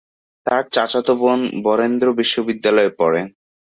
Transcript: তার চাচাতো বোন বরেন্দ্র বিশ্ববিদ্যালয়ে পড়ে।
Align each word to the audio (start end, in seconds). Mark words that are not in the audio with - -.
তার 0.47 0.63
চাচাতো 0.73 1.13
বোন 1.21 1.39
বরেন্দ্র 1.65 2.07
বিশ্ববিদ্যালয়ে 2.19 2.91
পড়ে। 2.99 3.21